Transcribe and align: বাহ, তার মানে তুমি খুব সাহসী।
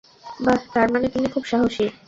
বাহ, 0.39 0.59
তার 0.73 0.87
মানে 0.91 1.07
তুমি 1.09 1.27
খুব 1.27 1.43
সাহসী। 1.45 1.85